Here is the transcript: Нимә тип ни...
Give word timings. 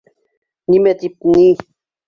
Нимә 0.75 0.95
тип 1.03 1.31
ни... 1.37 1.47